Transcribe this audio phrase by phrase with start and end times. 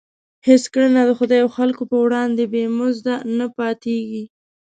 [0.47, 4.23] هېڅ کړنه د خدای او خلکو په وړاندې بې مزده نه پاتېږي.